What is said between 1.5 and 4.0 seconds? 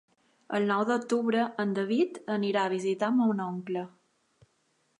en David anirà a visitar mon oncle.